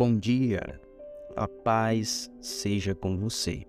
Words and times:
Bom 0.00 0.18
dia, 0.18 0.80
a 1.36 1.46
paz 1.46 2.32
seja 2.40 2.94
com 2.94 3.18
você. 3.18 3.66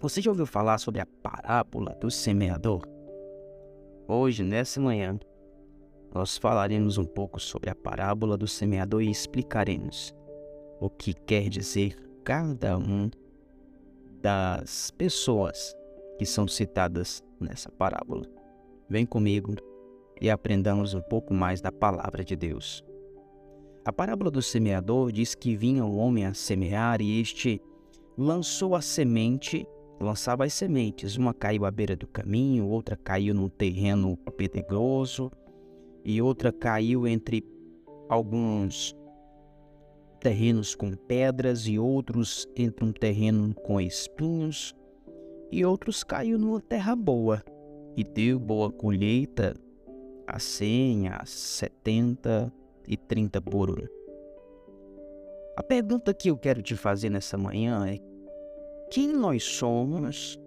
Você 0.00 0.20
já 0.20 0.30
ouviu 0.30 0.46
falar 0.46 0.78
sobre 0.78 1.00
a 1.00 1.06
parábola 1.06 1.92
do 2.00 2.08
semeador? 2.08 2.86
Hoje, 4.06 4.44
nessa 4.44 4.80
manhã, 4.80 5.18
nós 6.14 6.38
falaremos 6.38 6.98
um 6.98 7.04
pouco 7.04 7.40
sobre 7.40 7.68
a 7.68 7.74
parábola 7.74 8.36
do 8.36 8.46
semeador 8.46 9.02
e 9.02 9.10
explicaremos 9.10 10.14
o 10.78 10.88
que 10.88 11.12
quer 11.12 11.48
dizer 11.48 11.96
cada 12.22 12.78
um 12.78 13.10
das 14.22 14.92
pessoas 14.92 15.74
que 16.16 16.24
são 16.24 16.46
citadas 16.46 17.24
nessa 17.40 17.72
parábola. 17.72 18.22
Vem 18.88 19.04
comigo 19.04 19.56
e 20.20 20.30
aprendamos 20.30 20.94
um 20.94 21.02
pouco 21.02 21.34
mais 21.34 21.60
da 21.60 21.72
palavra 21.72 22.22
de 22.22 22.36
Deus. 22.36 22.84
A 23.88 23.92
parábola 23.92 24.30
do 24.30 24.42
semeador 24.42 25.10
diz 25.10 25.34
que 25.34 25.56
vinha 25.56 25.82
o 25.82 25.96
homem 25.96 26.26
a 26.26 26.34
semear 26.34 27.00
e 27.00 27.22
este 27.22 27.58
lançou 28.18 28.74
a 28.74 28.82
semente, 28.82 29.66
lançava 29.98 30.44
as 30.44 30.52
sementes. 30.52 31.16
Uma 31.16 31.32
caiu 31.32 31.64
à 31.64 31.70
beira 31.70 31.96
do 31.96 32.06
caminho, 32.06 32.68
outra 32.68 32.98
caiu 32.98 33.32
num 33.32 33.48
terreno 33.48 34.14
pedregoso 34.36 35.32
e 36.04 36.20
outra 36.20 36.52
caiu 36.52 37.06
entre 37.06 37.42
alguns 38.10 38.94
terrenos 40.20 40.74
com 40.74 40.92
pedras 40.92 41.66
e 41.66 41.78
outros 41.78 42.46
entre 42.54 42.84
um 42.84 42.92
terreno 42.92 43.54
com 43.54 43.80
espinhos 43.80 44.76
e 45.50 45.64
outros 45.64 46.04
caiu 46.04 46.38
numa 46.38 46.60
terra 46.60 46.94
boa 46.94 47.42
e 47.96 48.04
deu 48.04 48.38
boa 48.38 48.70
colheita 48.70 49.54
a 50.26 50.38
100, 50.38 51.08
a 51.08 51.24
70 51.24 52.52
e 52.88 52.96
30 52.96 53.40
por 53.42 53.70
um. 53.70 53.86
A 55.56 55.62
pergunta 55.62 56.14
que 56.14 56.30
eu 56.30 56.38
quero 56.38 56.62
te 56.62 56.74
fazer 56.74 57.10
nessa 57.10 57.36
manhã 57.36 57.86
é: 57.86 57.98
quem 58.90 59.12
nós 59.12 59.44
somos 59.44 60.40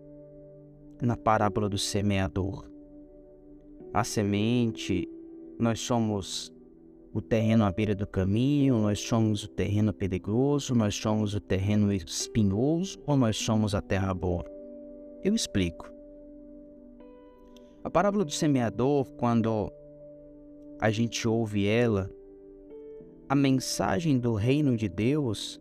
na 1.02 1.16
parábola 1.16 1.70
do 1.70 1.78
semeador? 1.78 2.70
A 3.94 4.04
semente, 4.04 5.08
nós 5.60 5.80
somos 5.80 6.52
o 7.14 7.22
terreno 7.22 7.66
à 7.66 7.72
beira 7.72 7.94
do 7.94 8.08
caminho, 8.08 8.78
nós 8.78 9.00
somos 9.02 9.44
o 9.44 9.50
terreno 9.50 9.94
perigoso, 9.94 10.74
nós 10.74 10.96
somos 10.96 11.36
o 11.36 11.42
terreno 11.42 11.92
espinhoso 11.92 12.98
ou 13.06 13.18
nós 13.18 13.36
somos 13.36 13.76
a 13.76 13.82
terra 13.82 14.14
boa? 14.14 14.46
Eu 15.24 15.36
explico. 15.36 15.92
A 17.84 17.90
parábola 17.90 18.24
do 18.24 18.32
semeador, 18.32 19.12
quando 19.18 19.72
a 20.80 20.90
gente 20.90 21.28
ouve 21.28 21.68
ela, 21.68 22.10
a 23.32 23.36
mensagem 23.36 24.20
do 24.20 24.34
reino 24.34 24.76
de 24.76 24.90
Deus 24.90 25.58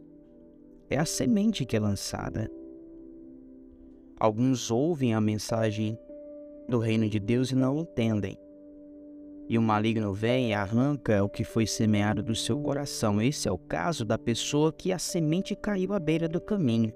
é 0.90 0.98
a 0.98 1.04
semente 1.04 1.64
que 1.64 1.76
é 1.76 1.78
lançada. 1.78 2.50
Alguns 4.18 4.72
ouvem 4.72 5.14
a 5.14 5.20
mensagem 5.20 5.96
do 6.68 6.80
reino 6.80 7.08
de 7.08 7.20
Deus 7.20 7.52
e 7.52 7.54
não 7.54 7.78
entendem. 7.78 8.36
E 9.48 9.56
o 9.56 9.62
maligno 9.62 10.12
vem 10.12 10.50
e 10.50 10.52
arranca 10.52 11.22
o 11.22 11.28
que 11.28 11.44
foi 11.44 11.64
semeado 11.64 12.24
do 12.24 12.34
seu 12.34 12.60
coração. 12.60 13.22
Esse 13.22 13.46
é 13.46 13.52
o 13.52 13.58
caso 13.58 14.04
da 14.04 14.18
pessoa 14.18 14.72
que 14.72 14.90
a 14.90 14.98
semente 14.98 15.54
caiu 15.54 15.92
à 15.92 16.00
beira 16.00 16.28
do 16.28 16.40
caminho. 16.40 16.92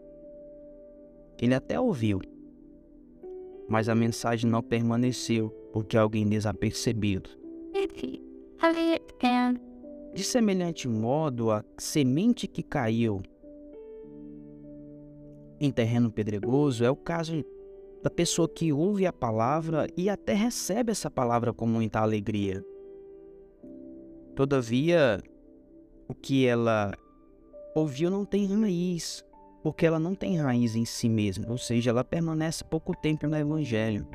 Ele 1.40 1.54
até 1.54 1.78
ouviu, 1.78 2.20
mas 3.68 3.88
a 3.88 3.94
mensagem 3.94 4.50
não 4.50 4.60
permaneceu 4.60 5.50
porque 5.72 5.96
alguém 5.96 6.28
desapercebido 6.28 7.30
de 10.14 10.22
semelhante 10.22 10.86
modo, 10.86 11.50
a 11.50 11.64
semente 11.76 12.46
que 12.46 12.62
caiu 12.62 13.20
em 15.60 15.70
terreno 15.70 16.10
pedregoso 16.10 16.84
é 16.84 16.90
o 16.90 16.96
caso 16.96 17.44
da 18.02 18.10
pessoa 18.10 18.48
que 18.48 18.72
ouve 18.72 19.06
a 19.06 19.12
palavra 19.12 19.88
e 19.96 20.08
até 20.08 20.34
recebe 20.34 20.92
essa 20.92 21.10
palavra 21.10 21.52
com 21.52 21.66
muita 21.66 22.00
alegria. 22.00 22.64
Todavia, 24.36 25.20
o 26.06 26.14
que 26.14 26.46
ela 26.46 26.92
ouviu 27.74 28.10
não 28.10 28.24
tem 28.24 28.46
raiz, 28.46 29.24
porque 29.62 29.86
ela 29.86 29.98
não 29.98 30.14
tem 30.14 30.36
raiz 30.36 30.76
em 30.76 30.84
si 30.84 31.08
mesma, 31.08 31.46
ou 31.50 31.58
seja, 31.58 31.90
ela 31.90 32.04
permanece 32.04 32.62
pouco 32.62 32.94
tempo 32.96 33.26
no 33.26 33.36
Evangelho. 33.36 34.06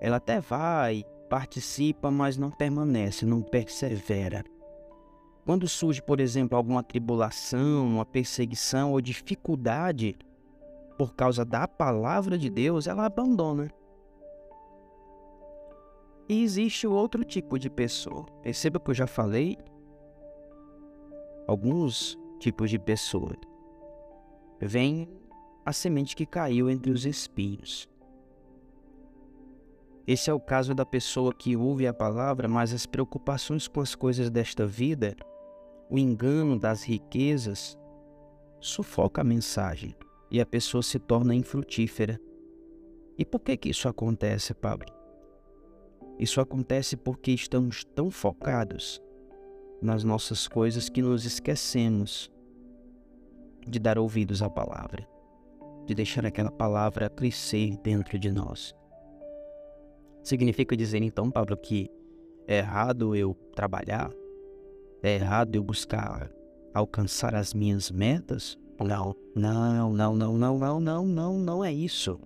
Ela 0.00 0.16
até 0.16 0.40
vai, 0.40 1.04
participa, 1.30 2.10
mas 2.10 2.36
não 2.36 2.50
permanece, 2.50 3.24
não 3.24 3.40
persevera. 3.40 4.42
Quando 5.44 5.68
surge, 5.68 6.00
por 6.00 6.20
exemplo, 6.20 6.56
alguma 6.56 6.84
tribulação, 6.84 7.84
uma 7.84 8.06
perseguição 8.06 8.92
ou 8.92 9.00
dificuldade 9.00 10.16
por 10.96 11.14
causa 11.14 11.44
da 11.44 11.66
palavra 11.66 12.38
de 12.38 12.48
Deus, 12.48 12.86
ela 12.86 13.04
abandona. 13.04 13.68
E 16.28 16.44
existe 16.44 16.86
outro 16.86 17.24
tipo 17.24 17.58
de 17.58 17.68
pessoa. 17.68 18.24
Perceba 18.40 18.78
que 18.78 18.90
eu 18.90 18.94
já 18.94 19.06
falei 19.06 19.58
alguns 21.48 22.16
tipos 22.38 22.70
de 22.70 22.78
pessoa. 22.78 23.34
Vem 24.60 25.08
a 25.66 25.72
semente 25.72 26.14
que 26.14 26.24
caiu 26.24 26.70
entre 26.70 26.92
os 26.92 27.04
espinhos. 27.04 27.88
Esse 30.06 30.30
é 30.30 30.32
o 30.32 30.40
caso 30.40 30.72
da 30.72 30.86
pessoa 30.86 31.34
que 31.34 31.56
ouve 31.56 31.86
a 31.86 31.92
palavra, 31.92 32.46
mas 32.46 32.72
as 32.72 32.86
preocupações 32.86 33.66
com 33.66 33.80
as 33.80 33.94
coisas 33.96 34.30
desta 34.30 34.64
vida 34.64 35.16
o 35.92 35.98
engano 35.98 36.58
das 36.58 36.82
riquezas 36.84 37.78
sufoca 38.58 39.20
a 39.20 39.24
mensagem 39.24 39.94
e 40.30 40.40
a 40.40 40.46
pessoa 40.46 40.82
se 40.82 40.98
torna 40.98 41.34
infrutífera. 41.34 42.18
E 43.18 43.26
por 43.26 43.40
que 43.40 43.54
que 43.58 43.68
isso 43.68 43.86
acontece, 43.86 44.54
Pablo? 44.54 44.88
Isso 46.18 46.40
acontece 46.40 46.96
porque 46.96 47.30
estamos 47.32 47.84
tão 47.84 48.10
focados 48.10 49.02
nas 49.82 50.02
nossas 50.02 50.48
coisas 50.48 50.88
que 50.88 51.02
nos 51.02 51.26
esquecemos 51.26 52.32
de 53.68 53.78
dar 53.78 53.98
ouvidos 53.98 54.40
à 54.40 54.48
palavra, 54.48 55.06
de 55.84 55.94
deixar 55.94 56.24
aquela 56.24 56.50
palavra 56.50 57.10
crescer 57.10 57.76
dentro 57.82 58.18
de 58.18 58.32
nós. 58.32 58.74
Significa 60.24 60.74
dizer 60.74 61.02
então, 61.02 61.30
Pablo, 61.30 61.54
que 61.54 61.90
é 62.48 62.60
errado 62.60 63.14
eu 63.14 63.34
trabalhar, 63.54 64.10
é 65.02 65.16
errado 65.16 65.54
eu 65.56 65.62
buscar 65.62 66.30
alcançar 66.72 67.34
as 67.34 67.52
minhas 67.52 67.90
metas? 67.90 68.58
Não, 68.80 69.14
não, 69.34 69.92
não, 69.92 70.14
não, 70.14 70.38
não, 70.38 70.58
não, 70.58 70.80
não, 70.80 71.06
não, 71.06 71.38
não 71.38 71.64
é 71.64 71.72
isso. 71.72 72.18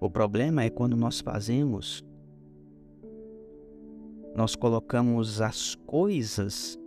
O 0.00 0.10
problema 0.10 0.62
é 0.62 0.70
quando 0.70 0.96
nós 0.96 1.20
fazemos, 1.20 2.04
nós 4.34 4.54
colocamos 4.54 5.40
as 5.40 5.74
coisas 5.74 6.78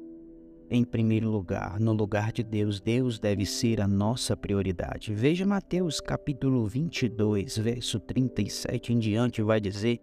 em 0.69 0.83
primeiro 0.83 1.29
lugar, 1.29 1.79
no 1.79 1.93
lugar 1.93 2.31
de 2.31 2.43
Deus. 2.43 2.79
Deus 2.79 3.19
deve 3.19 3.45
ser 3.45 3.79
a 3.79 3.87
nossa 3.87 4.35
prioridade. 4.35 5.13
Veja 5.13 5.45
Mateus 5.45 5.99
capítulo 6.01 6.65
22, 6.67 7.57
verso 7.57 7.99
37 7.99 8.93
em 8.93 8.99
diante, 8.99 9.41
vai 9.41 9.59
dizer 9.59 9.99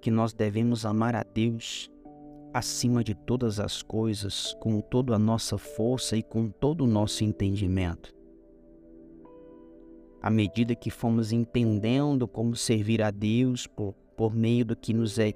que 0.00 0.10
nós 0.10 0.32
devemos 0.32 0.86
amar 0.86 1.14
a 1.14 1.22
Deus 1.22 1.90
acima 2.56 3.04
de 3.04 3.14
todas 3.14 3.60
as 3.60 3.82
coisas, 3.82 4.54
com 4.58 4.80
toda 4.80 5.14
a 5.14 5.18
nossa 5.18 5.58
força 5.58 6.16
e 6.16 6.22
com 6.22 6.48
todo 6.48 6.84
o 6.84 6.86
nosso 6.86 7.22
entendimento. 7.22 8.14
À 10.22 10.30
medida 10.30 10.74
que 10.74 10.88
fomos 10.90 11.32
entendendo 11.32 12.26
como 12.26 12.56
servir 12.56 13.02
a 13.02 13.10
Deus 13.10 13.66
por, 13.66 13.92
por 14.16 14.34
meio 14.34 14.64
do 14.64 14.74
que 14.74 14.94
nos 14.94 15.18
é 15.18 15.34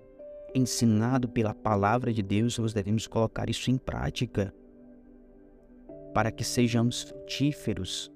ensinado 0.54 1.28
pela 1.28 1.52
palavra 1.52 2.10
de 2.10 2.22
Deus, 2.22 2.58
nós 2.58 2.72
devemos 2.72 3.06
colocar 3.06 3.50
isso 3.50 3.70
em 3.70 3.76
prática 3.76 4.54
para 6.14 6.32
que 6.32 6.42
sejamos 6.42 7.02
frutíferos. 7.02 8.10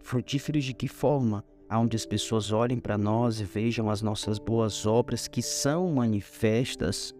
Frutíferos 0.00 0.64
de 0.64 0.74
que 0.74 0.88
forma? 0.88 1.44
Onde 1.70 1.96
as 1.96 2.04
pessoas 2.04 2.50
olhem 2.50 2.80
para 2.80 2.98
nós 2.98 3.38
e 3.38 3.44
vejam 3.44 3.88
as 3.88 4.02
nossas 4.02 4.40
boas 4.40 4.84
obras 4.86 5.28
que 5.28 5.40
são 5.40 5.92
manifestas 5.92 7.14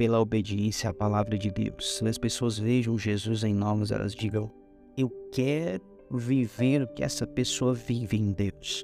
pela 0.00 0.18
obediência 0.18 0.88
à 0.88 0.94
palavra 0.94 1.36
de 1.36 1.50
Deus. 1.50 1.98
Se 1.98 2.08
as 2.08 2.16
pessoas 2.16 2.58
vejam 2.58 2.96
Jesus 2.96 3.44
em 3.44 3.52
nós, 3.52 3.90
elas 3.90 4.14
digam: 4.14 4.50
Eu 4.96 5.10
quero 5.30 5.82
viver 6.10 6.80
o 6.80 6.88
que 6.88 7.04
essa 7.04 7.26
pessoa 7.26 7.74
vive 7.74 8.16
em 8.16 8.32
Deus. 8.32 8.82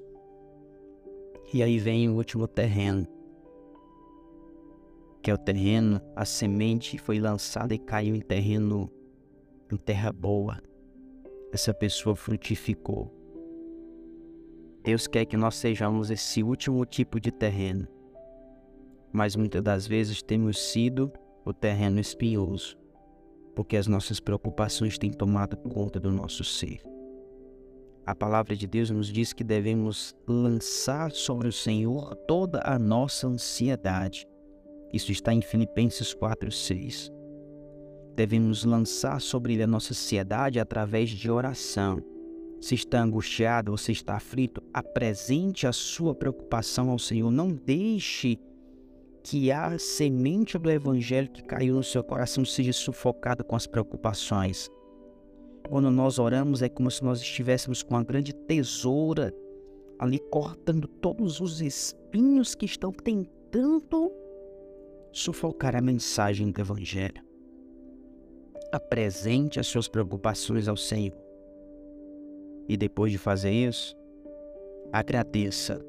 E 1.55 1.63
aí 1.63 1.79
vem 1.79 2.07
o 2.11 2.17
último 2.17 2.47
terreno, 2.47 3.09
que 5.23 5.31
é 5.31 5.35
o 5.35 5.39
terreno, 5.39 6.03
a 6.15 6.27
semente 6.27 6.99
foi 6.99 7.19
lançada 7.19 7.75
e 7.75 7.79
caiu 7.79 8.15
em 8.15 8.21
terreno, 8.21 8.93
em 9.73 9.77
terra 9.79 10.13
boa. 10.13 10.63
Essa 11.51 11.73
pessoa 11.73 12.15
frutificou. 12.15 13.11
Deus 14.85 15.07
quer 15.07 15.25
que 15.25 15.39
nós 15.39 15.55
sejamos 15.55 16.11
esse 16.11 16.43
último 16.43 16.85
tipo 16.85 17.19
de 17.19 17.33
terreno 17.33 17.89
mas 19.17 19.35
muitas 19.35 19.63
das 19.63 19.87
vezes 19.87 20.21
temos 20.23 20.59
sido 20.59 21.11
o 21.43 21.51
terreno 21.51 21.99
espinhoso, 21.99 22.77
porque 23.55 23.79
as 23.79 23.87
nossas 23.87 24.21
preocupações 24.21 24.99
têm 24.99 25.11
tomado 25.11 25.57
conta 25.57 25.99
do 25.99 26.13
nosso 26.13 26.45
ser. 26.45 26.83
A 28.05 28.15
palavra 28.15 28.55
de 28.55 28.67
Deus 28.67 28.91
nos 28.91 29.07
diz 29.07 29.33
que 29.33 29.43
devemos 29.43 30.15
lançar 30.29 31.11
sobre 31.13 31.49
o 31.49 31.53
Senhor 31.53 32.15
toda 32.29 32.61
a 32.63 32.79
nossa 32.79 33.27
ansiedade. 33.27 34.29
Isso 34.93 35.11
está 35.11 35.33
em 35.33 35.41
Filipenses 35.41 36.13
4:6. 36.13 37.11
Devemos 38.15 38.65
lançar 38.65 39.19
sobre 39.23 39.55
ele 39.55 39.63
a 39.63 39.67
nossa 39.67 39.95
ansiedade 39.95 40.61
através 40.61 41.09
de 41.09 41.31
oração. 41.31 42.03
Se 42.61 42.75
está 42.75 43.03
angustiado 43.03 43.73
ou 43.73 43.79
se 43.79 43.93
está 43.93 44.17
aflito, 44.17 44.63
apresente 44.75 45.67
a 45.67 45.73
sua 45.73 46.15
preocupação 46.15 46.91
ao 46.91 46.99
Senhor. 46.99 47.31
Não 47.31 47.49
deixe 47.49 48.39
que 49.27 49.51
a 49.51 49.77
semente 49.77 50.57
do 50.57 50.71
evangelho 50.71 51.29
que 51.29 51.43
caiu 51.43 51.75
no 51.75 51.83
seu 51.83 52.05
coração 52.05 52.45
seja 52.45 52.73
sufocada 52.73 53.43
com 53.43 53.57
as 53.57 53.67
preocupações. 53.67 54.71
Quando 55.69 55.91
nós 55.91 56.21
oramos, 56.21 56.63
é 56.63 56.69
como 56.69 56.89
se 56.89 57.03
nós 57.03 57.21
estivéssemos 57.21 57.83
com 57.83 57.95
uma 57.95 58.05
grande 58.05 58.33
tesoura 58.33 59.35
ali 59.99 60.21
cortando 60.31 60.87
todos 60.87 61.41
os 61.41 61.61
espinhos 61.61 62.55
que 62.55 62.67
estão 62.67 62.93
tentando 62.93 64.13
sufocar 65.11 65.75
a 65.75 65.81
mensagem 65.81 66.53
do 66.53 66.61
Evangelho. 66.61 67.21
Apresente 68.71 69.59
as 69.59 69.67
suas 69.67 69.89
preocupações 69.89 70.69
ao 70.69 70.77
Senhor. 70.77 71.17
E 72.69 72.77
depois 72.77 73.11
de 73.11 73.19
fazer 73.19 73.51
isso, 73.51 73.97
agradeça. 74.93 75.85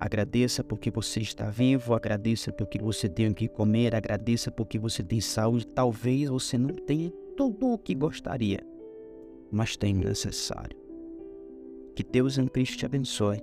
Agradeça 0.00 0.64
porque 0.64 0.90
você 0.90 1.20
está 1.20 1.50
vivo, 1.50 1.92
agradeça 1.92 2.50
porque 2.50 2.78
você 2.78 3.06
tem 3.06 3.28
o 3.28 3.34
que 3.34 3.46
comer, 3.46 3.94
agradeça 3.94 4.50
porque 4.50 4.78
você 4.78 5.02
tem 5.02 5.20
saúde. 5.20 5.66
Talvez 5.66 6.30
você 6.30 6.56
não 6.56 6.74
tenha 6.74 7.12
tudo 7.36 7.72
o 7.72 7.78
que 7.78 7.94
gostaria, 7.94 8.60
mas 9.52 9.76
tem 9.76 9.94
o 9.94 9.98
necessário. 9.98 10.74
Que 11.94 12.02
Deus 12.02 12.38
em 12.38 12.46
Cristo 12.46 12.78
te 12.78 12.86
abençoe 12.86 13.42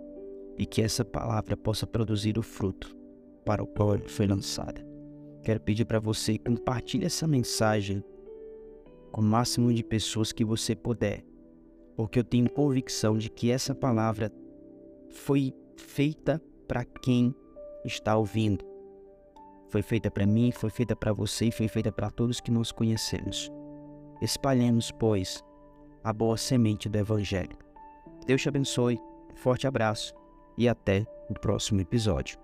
e 0.58 0.66
que 0.66 0.82
essa 0.82 1.06
palavra 1.06 1.56
possa 1.56 1.86
produzir 1.86 2.40
o 2.40 2.42
fruto 2.42 2.98
para 3.46 3.62
o 3.62 3.68
qual 3.68 4.00
foi 4.08 4.26
lançada. 4.26 4.84
Quero 5.44 5.62
pedir 5.62 5.86
para 5.86 6.00
você 6.00 6.40
compartilhe 6.40 7.06
essa 7.06 7.28
mensagem 7.28 8.04
com 9.12 9.22
o 9.22 9.24
máximo 9.24 9.72
de 9.72 9.84
pessoas 9.84 10.32
que 10.32 10.44
você 10.44 10.76
puder, 10.76 11.24
porque 11.96 12.18
eu 12.18 12.24
tenho 12.24 12.50
convicção 12.50 13.16
de 13.16 13.30
que 13.30 13.52
essa 13.52 13.76
palavra 13.76 14.34
foi 15.08 15.54
feita 15.78 16.42
para 16.68 16.84
quem 16.84 17.34
está 17.86 18.18
ouvindo. 18.18 18.66
Foi 19.70 19.82
feita 19.82 20.10
para 20.10 20.26
mim, 20.26 20.52
foi 20.52 20.70
feita 20.70 20.96
para 20.96 21.14
você 21.14 21.46
e 21.46 21.52
foi 21.52 21.68
feita 21.68 21.92
para 21.92 22.10
todos 22.10 22.40
que 22.40 22.52
nós 22.52 22.72
conhecemos. 22.72 23.52
Espalhemos, 24.22 24.92
pois, 24.92 25.44
a 26.04 26.12
boa 26.12 26.38
semente 26.38 26.90
do 26.90 26.98
Evangelho. 26.98 27.58
Deus 28.26 28.42
te 28.42 28.50
abençoe, 28.50 29.00
forte 29.36 29.68
abraço 29.68 30.14
e 30.58 30.68
até 30.68 31.06
o 31.30 31.34
próximo 31.34 31.82
episódio. 31.82 32.40